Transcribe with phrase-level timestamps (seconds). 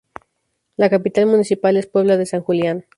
[0.77, 2.87] La capital municipal es Puebla de San Julián.